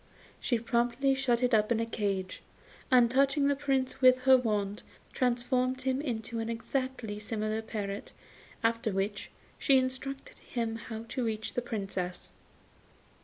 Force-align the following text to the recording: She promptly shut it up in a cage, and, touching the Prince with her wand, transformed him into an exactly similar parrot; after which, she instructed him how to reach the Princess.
She 0.39 0.57
promptly 0.57 1.13
shut 1.13 1.43
it 1.43 1.53
up 1.53 1.71
in 1.71 1.79
a 1.79 1.85
cage, 1.85 2.41
and, 2.89 3.07
touching 3.11 3.45
the 3.47 3.55
Prince 3.55 4.01
with 4.01 4.23
her 4.23 4.35
wand, 4.35 4.81
transformed 5.13 5.83
him 5.83 6.01
into 6.01 6.39
an 6.39 6.49
exactly 6.49 7.19
similar 7.19 7.61
parrot; 7.61 8.11
after 8.63 8.91
which, 8.91 9.29
she 9.59 9.77
instructed 9.77 10.39
him 10.39 10.77
how 10.77 11.03
to 11.09 11.23
reach 11.23 11.53
the 11.53 11.61
Princess. 11.61 12.33